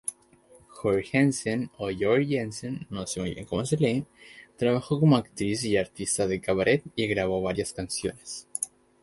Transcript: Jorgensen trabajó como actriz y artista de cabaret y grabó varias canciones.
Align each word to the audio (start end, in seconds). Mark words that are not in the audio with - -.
Jorgensen 0.77 1.67
trabajó 4.57 4.99
como 4.99 5.15
actriz 5.15 5.63
y 5.63 5.77
artista 5.77 6.25
de 6.25 6.41
cabaret 6.41 6.81
y 6.95 7.05
grabó 7.05 7.43
varias 7.43 7.71
canciones. 7.71 8.47